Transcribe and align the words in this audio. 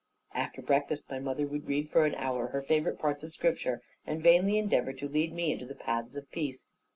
After 0.33 0.63
breakfast, 0.63 1.11
my 1.11 1.19
mother 1.19 1.45
would 1.45 1.67
read 1.67 1.91
for 1.91 2.07
an 2.07 2.15
hour 2.15 2.47
her 2.47 2.63
favourite 2.63 2.97
parts 2.97 3.23
of 3.23 3.31
Scripture, 3.31 3.83
and 4.03 4.23
vainly 4.23 4.57
endeavour 4.57 4.93
to 4.93 5.07
lead 5.07 5.31
me 5.31 5.51
into 5.51 5.67
the 5.67 5.75
paths 5.75 6.15
of 6.15 6.31
peace. 6.31 6.65